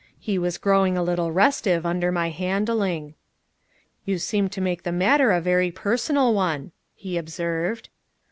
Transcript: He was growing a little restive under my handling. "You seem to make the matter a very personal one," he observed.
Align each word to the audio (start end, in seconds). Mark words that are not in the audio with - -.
He 0.19 0.39
was 0.39 0.57
growing 0.57 0.97
a 0.97 1.03
little 1.03 1.31
restive 1.31 1.85
under 1.85 2.11
my 2.11 2.31
handling. 2.31 3.13
"You 4.03 4.17
seem 4.17 4.49
to 4.49 4.59
make 4.59 4.81
the 4.81 4.91
matter 4.91 5.31
a 5.31 5.39
very 5.39 5.69
personal 5.69 6.33
one," 6.33 6.71
he 6.95 7.17
observed. 7.19 7.87